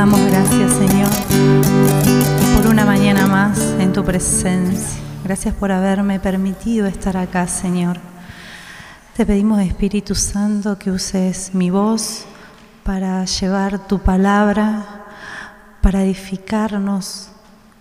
[0.00, 1.10] damos gracias, Señor,
[2.56, 4.98] por una mañana más en tu presencia.
[5.22, 7.98] Gracias por haberme permitido estar acá, Señor.
[9.14, 12.24] Te pedimos, Espíritu Santo, que uses mi voz
[12.82, 15.04] para llevar tu palabra,
[15.82, 17.28] para edificarnos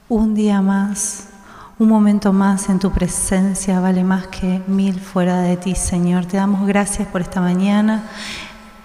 [0.10, 1.30] un día más,
[1.78, 6.26] un momento más en tu presencia, vale más que mil fuera de ti, Señor.
[6.26, 8.04] Te damos gracias por esta mañana,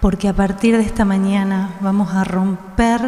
[0.05, 3.01] porque a partir de esta mañana vamos a romper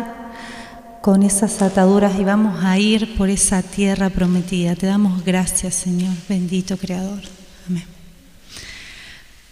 [1.02, 4.74] con esas ataduras y vamos a ir por esa tierra prometida.
[4.76, 7.20] Te damos gracias, Señor, bendito Creador.
[7.68, 7.84] Amén.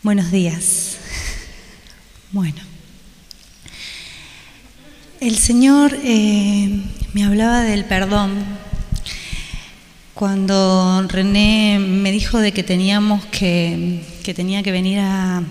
[0.03, 0.97] Buenos días.
[2.33, 2.63] Bueno,
[5.21, 6.81] el Señor eh,
[7.13, 8.43] me hablaba del perdón.
[10.15, 15.43] Cuando René me dijo de que teníamos que, que tenía que venir a,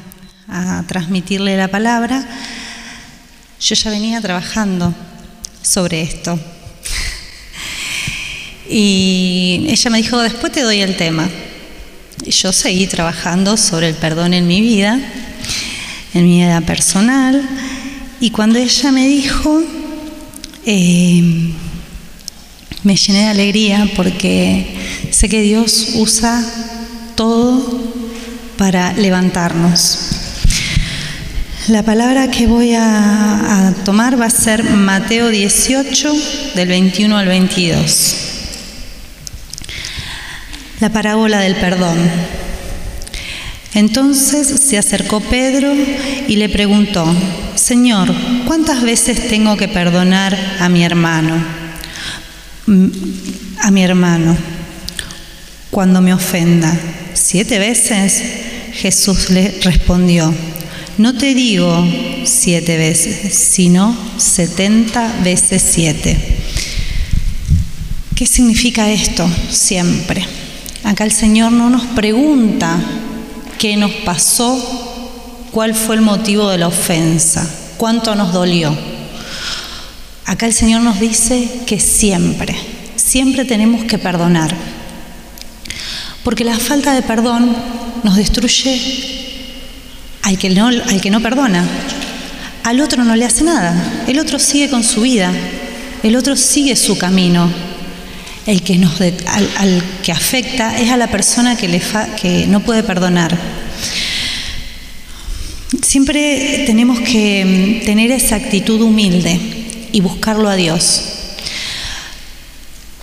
[0.47, 2.25] a transmitirle la palabra,
[3.59, 4.93] yo ya venía trabajando
[5.61, 6.39] sobre esto.
[8.70, 11.29] Y ella me dijo, después te doy el tema.
[12.26, 14.99] Y yo seguí trabajando sobre el perdón en mi vida,
[16.13, 17.48] en mi vida personal.
[18.20, 19.62] Y cuando ella me dijo,
[20.65, 21.51] eh,
[22.84, 24.65] me llené de alegría porque
[25.12, 26.43] sé que Dios usa
[27.15, 27.81] todo
[28.57, 30.12] para levantarnos.
[31.69, 36.13] La palabra que voy a, tomar va a ser Mateo 18,
[36.55, 38.15] del 21 al 22.
[40.81, 41.97] La parábola del perdón.
[43.75, 45.73] Entonces se acercó Pedro
[46.27, 47.05] y le preguntó,
[47.55, 48.13] Señor,
[48.45, 51.41] ¿cuántas veces tengo que perdonar a mi hermano?
[53.61, 54.35] A mi hermano,
[55.71, 56.77] cuando me ofenda.
[57.13, 58.21] ¿Siete veces?
[58.73, 60.34] Jesús le respondió,
[60.98, 61.86] no te digo
[62.24, 66.18] siete veces, sino setenta veces siete.
[68.16, 69.28] ¿Qué significa esto?
[69.50, 70.25] Siempre.
[70.84, 72.80] Acá el Señor no nos pregunta
[73.58, 78.78] qué nos pasó, cuál fue el motivo de la ofensa, cuánto nos dolió.
[80.26, 82.56] Acá el Señor nos dice que siempre,
[82.96, 84.56] siempre tenemos que perdonar.
[86.24, 87.56] Porque la falta de perdón
[88.03, 89.12] nos destruye
[90.23, 91.66] al que no, al que no perdona.
[92.63, 94.03] Al otro no le hace nada.
[94.07, 95.31] El otro sigue con su vida.
[96.01, 97.50] El otro sigue su camino.
[98.45, 102.47] El que nos al, al, que afecta es a la persona que, le fa, que
[102.47, 103.38] no puede perdonar.
[105.81, 109.40] Siempre tenemos que mm, tener esa actitud humilde
[109.91, 111.03] y buscarlo a Dios.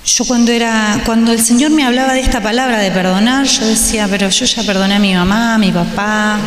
[0.05, 4.09] Yo cuando era, cuando el Señor me hablaba de esta palabra de perdonar, yo decía,
[4.11, 6.39] pero yo ya perdoné a mi mamá, a mi papá,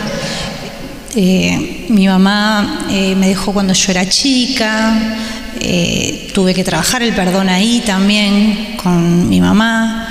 [1.16, 5.18] eh, mi mamá eh, me dejó cuando yo era chica,
[5.59, 10.09] eh, tuve que trabajar el perdón ahí también con mi mamá.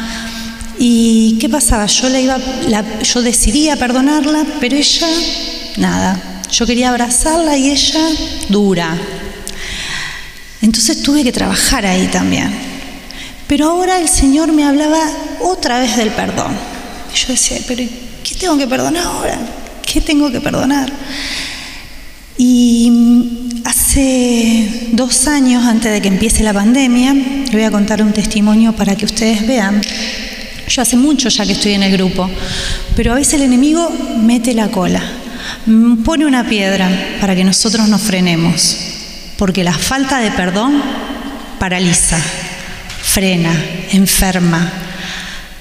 [0.78, 1.86] ¿Y qué pasaba?
[1.86, 5.08] Yo, la iba, la, yo decidía perdonarla, pero ella,
[5.76, 6.42] nada.
[6.50, 8.08] Yo quería abrazarla y ella,
[8.48, 8.96] dura.
[10.60, 12.52] Entonces tuve que trabajar ahí también.
[13.48, 15.00] Pero ahora el Señor me hablaba
[15.40, 16.52] otra vez del perdón.
[17.12, 17.84] Y yo decía, pero
[18.22, 19.61] ¿qué tengo que perdonar ahora?
[19.86, 20.92] ¿Qué tengo que perdonar?
[22.38, 28.12] Y hace dos años, antes de que empiece la pandemia, le voy a contar un
[28.12, 29.80] testimonio para que ustedes vean.
[30.68, 32.30] Yo hace mucho ya que estoy en el grupo,
[32.96, 33.90] pero a veces el enemigo
[34.22, 35.02] mete la cola,
[36.04, 36.88] pone una piedra
[37.20, 38.76] para que nosotros nos frenemos,
[39.36, 40.82] porque la falta de perdón
[41.58, 42.18] paraliza,
[43.02, 43.52] frena,
[43.90, 44.72] enferma,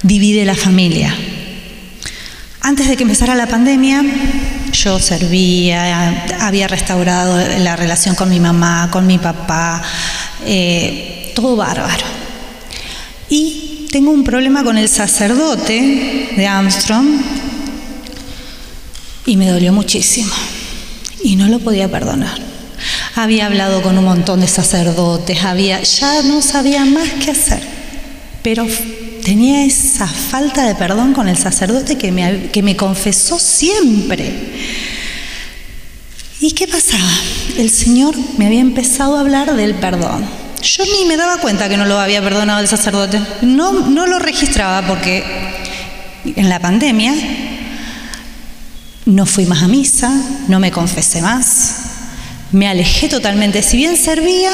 [0.04, 1.14] divide la familia.
[2.64, 4.04] Antes de que empezara la pandemia,
[4.72, 9.82] yo servía, había restaurado la relación con mi mamá, con mi papá,
[10.46, 12.06] eh, todo bárbaro.
[13.30, 17.08] Y tengo un problema con el sacerdote de Armstrong
[19.26, 20.34] y me dolió muchísimo
[21.24, 22.40] y no lo podía perdonar.
[23.16, 27.62] Había hablado con un montón de sacerdotes, había, ya no sabía más qué hacer,
[28.44, 28.68] pero
[29.23, 34.33] tenía esa falta de perdón con el sacerdote que me, que me confesó siempre.
[36.39, 37.12] ¿Y qué pasaba?
[37.57, 40.25] El Señor me había empezado a hablar del perdón.
[40.62, 43.19] Yo ni me daba cuenta que no lo había perdonado el sacerdote.
[43.41, 45.23] No, no lo registraba porque
[46.25, 47.13] en la pandemia
[49.06, 50.12] no fui más a misa,
[50.47, 51.75] no me confesé más,
[52.51, 53.63] me alejé totalmente.
[53.63, 54.51] Si bien servía,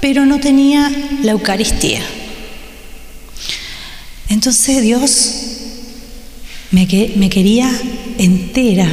[0.00, 0.90] pero no tenía
[1.22, 2.00] la Eucaristía.
[4.34, 5.30] Entonces Dios
[6.72, 7.70] me, quería
[8.18, 8.88] entera,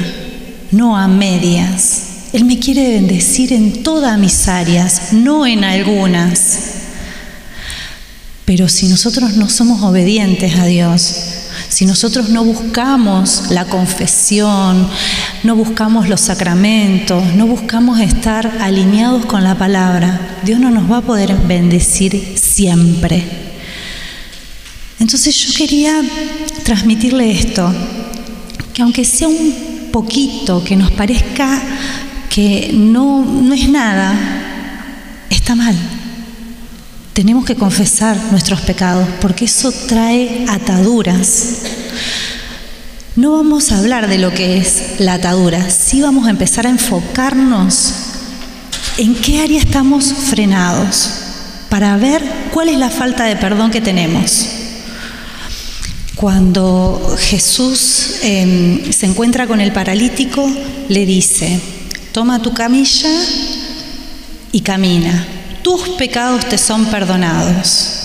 [0.69, 2.27] no a medias.
[2.31, 6.59] Él me quiere bendecir en todas mis áreas, no en algunas.
[8.45, 11.15] Pero si nosotros no somos obedientes a Dios,
[11.69, 14.87] si nosotros no buscamos la confesión,
[15.44, 20.97] no buscamos los sacramentos, no buscamos estar alineados con la palabra, Dios no nos va
[20.97, 23.50] a poder bendecir siempre.
[25.11, 26.01] Entonces yo quería
[26.63, 27.69] transmitirle esto,
[28.73, 31.61] que aunque sea un poquito, que nos parezca
[32.29, 34.13] que no, no es nada,
[35.29, 35.75] está mal.
[37.11, 41.57] Tenemos que confesar nuestros pecados porque eso trae ataduras.
[43.17, 46.69] No vamos a hablar de lo que es la atadura, sí vamos a empezar a
[46.69, 47.95] enfocarnos
[48.97, 51.09] en qué área estamos frenados
[51.67, 52.23] para ver
[52.53, 54.60] cuál es la falta de perdón que tenemos.
[56.21, 60.50] Cuando Jesús em, se encuentra con el paralítico,
[60.88, 61.59] le dice,
[62.13, 63.09] toma tu camilla
[64.53, 65.27] y camina
[65.62, 67.97] tus pecados te son perdonados.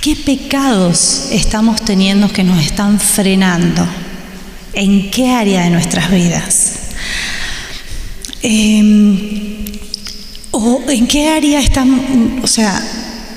[0.00, 3.86] ¿Qué pecados estamos teniendo que nos están frenando?
[4.72, 6.72] ¿En qué área de nuestras vidas?
[8.42, 9.64] Em,
[10.50, 12.00] ¿O en qué área estamos,
[12.42, 12.80] o sea,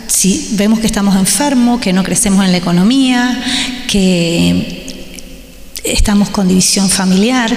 [0.07, 3.43] si vemos que estamos enfermos, que no crecemos en la economía,
[3.87, 5.03] que
[5.83, 7.55] estamos con división familiar,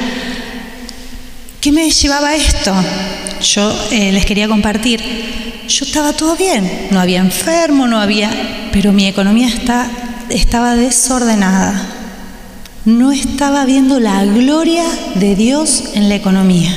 [1.61, 2.75] ¿qué me llevaba a esto?
[3.55, 5.01] Yo eh, les quería compartir
[5.71, 9.89] yo estaba todo bien, no había enfermo, no había, pero mi economía está,
[10.29, 11.81] estaba desordenada.
[12.85, 16.77] No estaba viendo la gloria de Dios en la economía.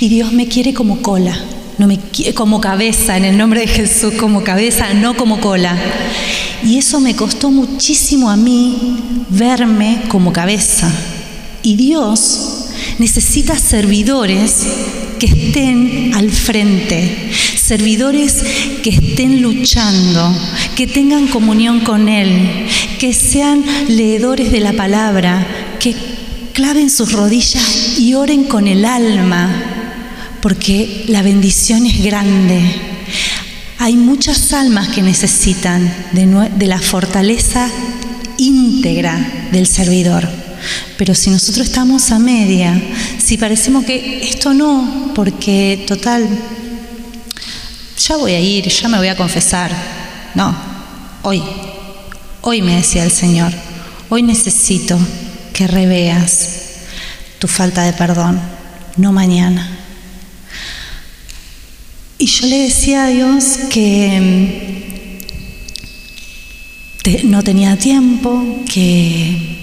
[0.00, 1.38] Y Dios me quiere como cola,
[1.78, 1.98] no me
[2.34, 5.76] como cabeza, en el nombre de Jesús, como cabeza, no como cola.
[6.64, 10.90] Y eso me costó muchísimo a mí verme como cabeza.
[11.62, 12.66] Y Dios
[12.98, 14.66] necesita servidores
[15.18, 18.42] que estén al frente, servidores
[18.82, 20.34] que estén luchando,
[20.76, 22.66] que tengan comunión con Él,
[22.98, 25.46] que sean leedores de la palabra,
[25.80, 25.94] que
[26.52, 29.75] claven sus rodillas y oren con el alma,
[30.40, 32.60] porque la bendición es grande.
[33.78, 37.68] Hay muchas almas que necesitan de, la fortaleza
[38.38, 40.28] íntegra del servidor.
[40.96, 42.80] Pero si nosotros estamos a media,
[43.18, 46.26] si parecemos que esto no, porque total,
[47.98, 49.70] ya voy a ir, ya me voy a confesar.
[50.34, 50.56] No,
[51.22, 51.42] hoy,
[52.40, 53.52] hoy me decía el Señor,
[54.08, 54.98] hoy necesito
[55.52, 56.48] que reveas
[57.38, 58.40] tu falta de perdón,
[58.96, 59.85] no mañana.
[62.26, 64.50] Y yo le decía a Dios que
[67.04, 69.62] mm, no tenía tiempo, que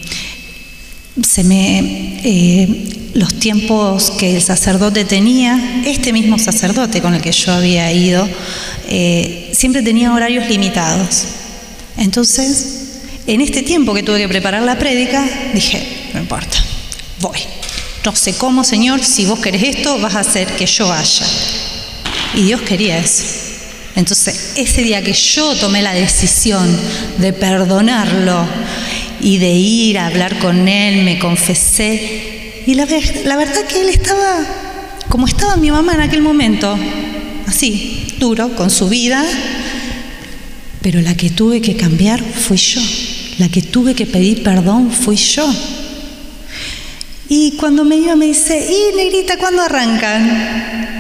[1.22, 7.34] se me eh, los tiempos que el sacerdote tenía, este mismo sacerdote con el que
[7.34, 8.30] yo había ido,
[8.88, 11.26] eh, siempre tenía horarios limitados.
[11.98, 16.64] Entonces, en este tiempo que tuve que preparar la prédica, dije, no importa,
[17.20, 17.40] voy.
[18.06, 21.26] No sé cómo, Señor, si vos querés esto, vas a hacer que yo vaya.
[22.36, 23.24] Y Dios quería eso.
[23.96, 26.68] Entonces, ese día que yo tomé la decisión
[27.20, 28.46] de perdonarlo
[29.22, 32.64] y de ir a hablar con él, me confesé.
[32.66, 32.88] Y la,
[33.26, 34.46] la verdad que él estaba
[35.10, 36.76] como estaba mi mamá en aquel momento,
[37.46, 39.24] así, duro, con su vida,
[40.82, 42.82] pero la que tuve que cambiar fui yo,
[43.38, 45.46] la que tuve que pedir perdón fui yo.
[47.30, 50.93] Y cuando me iba me dice, ¿y negrita, cuándo arrancan?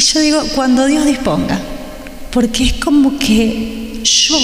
[0.00, 1.60] Y yo digo, cuando Dios disponga,
[2.30, 4.38] porque es como que yo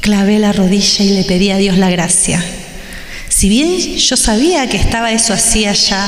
[0.00, 2.44] clavé la rodilla y le pedí a Dios la gracia.
[3.30, 6.06] Si bien yo sabía que estaba eso así allá,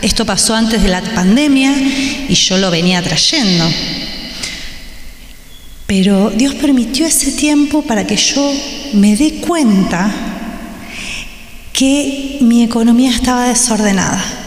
[0.00, 1.70] esto pasó antes de la pandemia
[2.30, 3.70] y yo lo venía trayendo.
[5.86, 8.54] Pero Dios permitió ese tiempo para que yo
[8.94, 10.10] me dé cuenta
[11.74, 14.45] que mi economía estaba desordenada.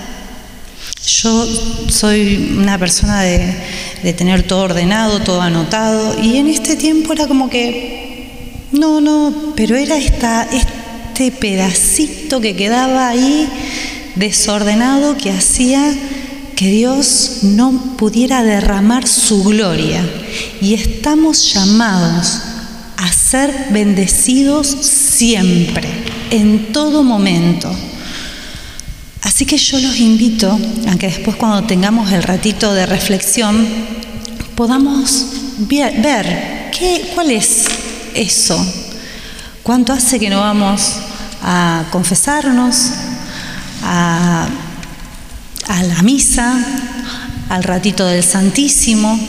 [1.09, 1.43] Yo
[1.89, 7.49] soy una persona de, tener todo ordenado, todo anotado, y en este tiempo era como
[7.49, 8.27] que
[8.71, 13.47] no, no, pero era esta, este pedacito que quedaba ahí
[14.15, 15.95] desordenado que hacía
[16.55, 20.07] que Dios no pudiera derramar su gloria.
[20.61, 22.39] Y estamos llamados
[22.97, 25.89] a ser bendecidos siempre,
[26.29, 27.73] en todo momento.
[29.29, 33.63] Así que yo los invito a que después cuando tengamos el ratito de reflexión
[34.55, 35.27] podamos
[35.59, 37.65] ver qué, cuál es
[38.15, 38.57] eso?
[39.62, 40.95] ¿Cuánto hace que no vamos
[41.43, 42.89] a confesarnos,
[43.83, 44.48] a,
[45.67, 46.65] a la misa,
[47.50, 49.19] al ratito del Santísimo.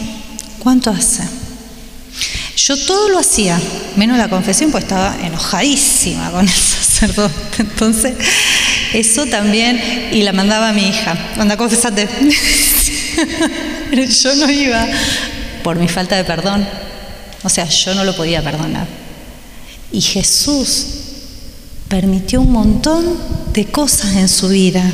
[0.60, 1.24] ¿Cuánto hace?
[2.56, 3.60] Yo todo lo hacía,
[3.96, 7.34] menos la confesión, pues estaba enojadísima con el sacerdote.
[7.58, 8.14] Entonces,
[8.94, 12.08] eso también, y la mandaba a mi hija, anda, confesate.
[14.22, 14.86] yo no iba
[15.62, 16.66] por mi falta de perdón.
[17.42, 18.86] O sea, yo no lo podía perdonar.
[19.92, 20.86] Y Jesús
[21.88, 23.18] permitió un montón
[23.52, 24.84] de cosas en su vida.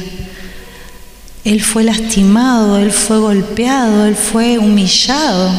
[1.45, 5.51] Él fue lastimado, él fue golpeado, él fue humillado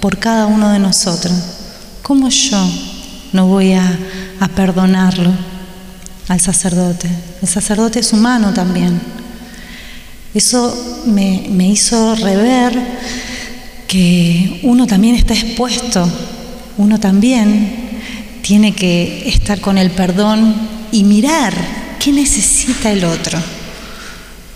[0.00, 1.34] por cada uno de nosotros.
[2.02, 2.70] ¿Cómo yo
[3.32, 3.98] no voy a,
[4.54, 5.32] perdonarlo
[6.28, 7.08] al sacerdote?
[7.42, 9.00] El sacerdote es humano también.
[10.34, 12.78] Eso me, me hizo rever
[13.86, 16.08] que uno también está expuesto,
[16.76, 17.86] uno también
[18.42, 20.54] tiene que estar con el perdón
[20.92, 21.54] y mirar
[21.98, 23.38] qué necesita el otro.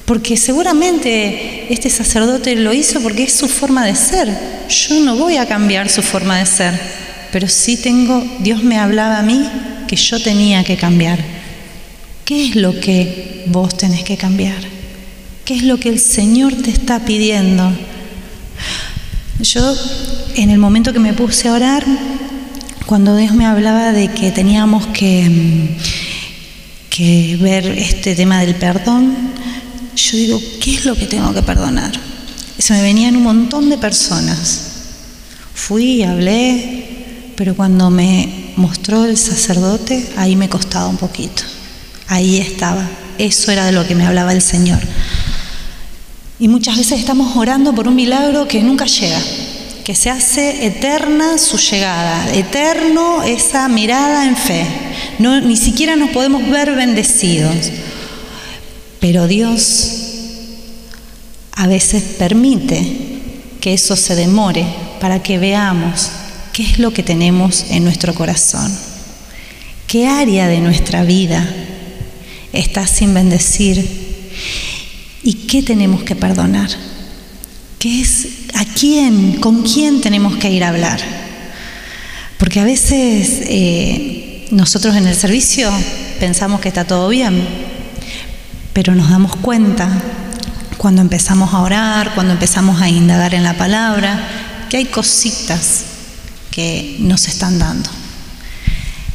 [0.04, 4.28] Porque seguramente este sacerdote lo hizo porque es su forma de ser.
[4.68, 6.80] Yo no voy a cambiar su forma de ser,
[7.32, 9.48] pero sí tengo, Dios me hablaba a mí
[9.86, 11.39] que yo tenía que cambiar.
[12.30, 14.62] ¿Qué es lo que vos tenés que cambiar?
[15.44, 17.72] ¿Qué es lo que el Señor te está pidiendo?
[19.40, 19.74] Yo,
[20.36, 21.84] en el momento que me puse a orar,
[22.86, 25.76] cuando Dios me hablaba de que teníamos que,
[26.88, 29.12] que ver este tema del perdón,
[29.96, 31.90] yo digo, ¿qué es lo que tengo que perdonar?
[32.58, 34.66] Se me venían un montón de personas.
[35.52, 41.42] Fui, hablé, pero cuando me mostró el sacerdote, ahí me costaba un poquito.
[42.10, 42.88] Ahí estaba.
[43.18, 44.80] Eso era de lo que me hablaba el Señor.
[46.40, 49.20] Y muchas veces estamos orando por un milagro que nunca llega,
[49.84, 54.66] que se hace eterna su llegada, eterno esa mirada en fe.
[55.20, 57.70] No, ni siquiera nos podemos ver bendecidos.
[58.98, 59.92] Pero Dios
[61.52, 63.20] a veces permite
[63.60, 64.66] que eso se demore
[65.00, 66.10] para que veamos
[66.52, 68.76] qué es lo que tenemos en nuestro corazón,
[69.86, 71.48] qué área de nuestra vida
[72.52, 74.10] está sin bendecir
[75.22, 76.70] ¿Y qué tenemos que perdonar?
[77.78, 81.00] ¿Qué es a quién, con quién tenemos que ir a hablar?
[82.38, 85.70] Porque a veces eh, nosotros en el servicio
[86.18, 87.46] pensamos que está todo bien,
[88.72, 89.88] pero nos damos cuenta
[90.78, 95.84] cuando empezamos a orar, cuando empezamos a indagar en la palabra, que hay cositas
[96.50, 97.90] que nos están dando.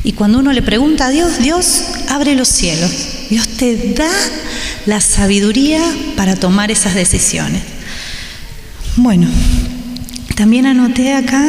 [0.03, 2.91] Y cuando uno le pregunta a Dios, Dios abre los cielos,
[3.29, 4.11] Dios te da
[4.85, 5.81] la sabiduría
[6.15, 7.61] para tomar esas decisiones.
[8.97, 9.27] Bueno,
[10.35, 11.45] también anoté acá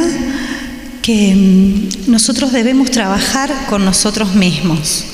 [1.01, 5.05] que mm, nosotros debemos trabajar con nosotros mismos,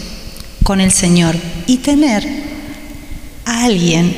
[0.64, 1.36] con el Señor,
[1.68, 2.28] y tener
[3.46, 4.16] a alguien,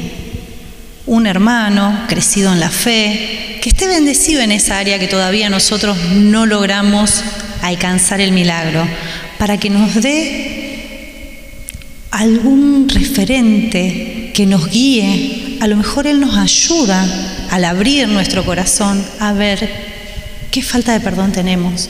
[1.05, 5.97] un hermano crecido en la fe, que esté bendecido en esa área que todavía nosotros
[6.13, 7.23] no logramos
[7.61, 8.87] alcanzar el milagro,
[9.37, 10.64] para que nos dé
[12.15, 17.05] algún referente que nos guíe, a lo mejor Él nos ayuda
[17.51, 19.69] al abrir nuestro corazón a ver
[20.49, 21.89] qué falta de perdón tenemos,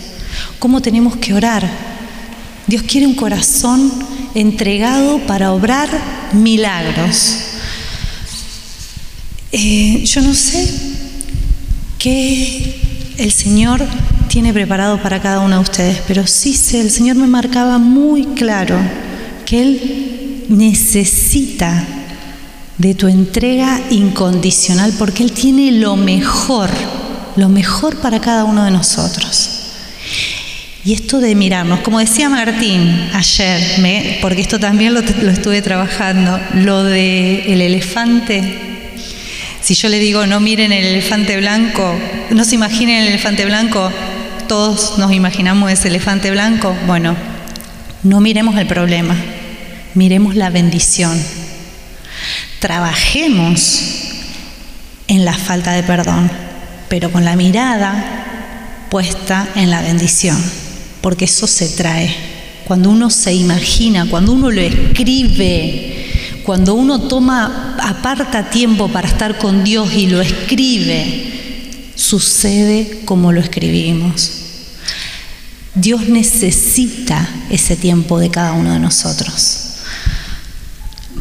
[0.57, 1.69] cómo tenemos que orar.
[2.65, 3.91] Dios quiere un corazón
[4.33, 5.89] entregado para obrar
[6.33, 7.37] milagros.
[9.51, 10.67] Eh, yo no sé
[11.99, 13.85] qué el Señor
[14.27, 18.25] tiene preparado para cada uno de ustedes, pero sí sé, el Señor me marcaba muy
[18.25, 18.77] claro
[19.45, 20.14] que Él
[20.49, 21.85] necesita
[22.77, 26.69] de tu entrega incondicional porque Él tiene lo mejor,
[27.35, 29.61] lo mejor para cada uno de nosotros.
[30.83, 36.83] Y esto de mirarnos, como decía Martín ayer, porque esto también lo, estuve trabajando, lo
[36.83, 38.75] del el elefante,
[39.61, 41.97] si yo le digo no miren el elefante blanco,
[42.29, 43.91] no se imaginen el elefante blanco,
[44.47, 47.15] todos nos imaginamos ese elefante blanco, bueno,
[48.03, 49.15] no miremos el problema,
[49.95, 51.19] miremos la bendición.
[52.59, 53.81] Trabajemos
[55.07, 56.29] en la falta de perdón,
[56.89, 60.37] pero con la mirada puesta en la bendición,
[61.01, 62.13] porque eso se trae.
[62.65, 69.37] Cuando uno se imagina, cuando uno lo escribe, cuando uno toma, aparta tiempo para estar
[69.37, 71.31] con Dios y lo escribe,
[71.95, 74.31] sucede como lo escribimos.
[75.75, 79.64] Dios necesita ese tiempo de cada uno de nosotros.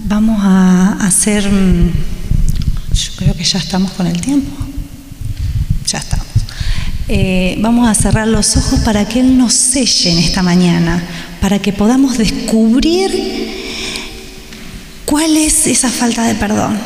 [0.06, 1.90] Vamos a hacer, mm,
[2.92, 4.54] yo creo que ya estamos con el tiempo,
[5.86, 6.26] ya estamos.
[7.08, 11.02] Eh, vamos a cerrar los ojos para que Él nos selle en esta mañana,
[11.40, 13.10] para que podamos descubrir
[15.06, 16.78] cuál es esa falta de perdón.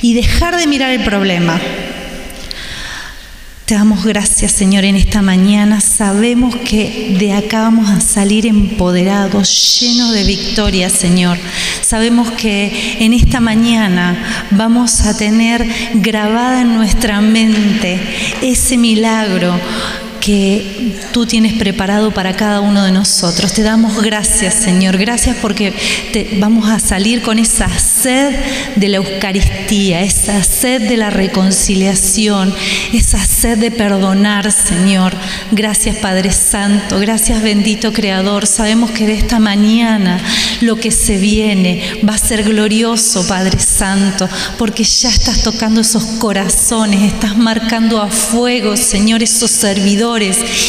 [0.00, 1.60] y dejar de mirar el problema.
[3.68, 5.82] Te damos gracias, Señor, en esta mañana.
[5.82, 11.36] Sabemos que de acá vamos a salir empoderados, llenos de victoria, Señor.
[11.82, 18.00] Sabemos que en esta mañana vamos a tener grabada en nuestra mente
[18.40, 19.60] ese milagro
[20.20, 23.52] que tú tienes preparado para cada uno de nosotros.
[23.52, 24.96] Te damos gracias, Señor.
[24.98, 25.74] Gracias porque
[26.38, 28.34] vamos a salir con esa sed
[28.76, 32.54] de la Eucaristía, esa sed de la reconciliación,
[32.92, 35.14] esa sed de perdonar, Señor.
[35.52, 36.98] Gracias, Padre Santo.
[36.98, 38.46] Gracias, bendito Creador.
[38.46, 40.20] Sabemos que de esta mañana
[40.60, 46.04] lo que se viene va a ser glorioso, Padre Santo, porque ya estás tocando esos
[46.18, 50.07] corazones, estás marcando a fuego, Señor, esos servidores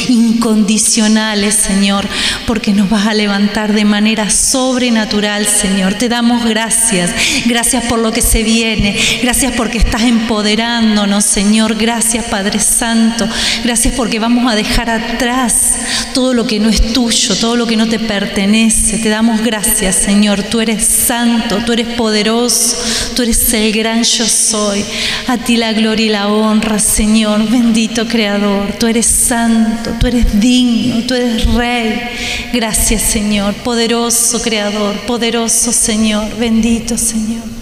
[0.10, 2.08] incondicionales, Señor,
[2.46, 5.94] porque nos vas a levantar de manera sobrenatural, Señor.
[5.94, 7.12] Te damos gracias.
[7.46, 8.98] Gracias por lo que se viene.
[9.22, 11.76] Gracias porque estás empoderándonos, Señor.
[11.76, 13.28] Gracias, Padre Santo.
[13.64, 15.74] Gracias porque vamos a dejar atrás
[16.14, 18.98] todo lo que no es tuyo, todo lo que no te pertenece.
[18.98, 20.44] Te damos gracias, Señor.
[20.44, 22.76] Tú eres santo, tú eres poderoso,
[23.16, 24.84] tú eres el gran yo soy.
[25.28, 27.50] A ti la gloria y la honra, Señor.
[27.50, 28.74] Bendito Creador.
[28.80, 32.02] Tú eres santo, tú eres digno, tú eres rey.
[32.52, 37.59] Gracias Señor, poderoso Creador, poderoso Señor, bendito Señor.